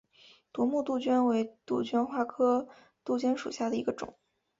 [0.51, 2.67] 夺目杜鹃为杜鹃花科
[3.05, 4.17] 杜鹃属下的一个种。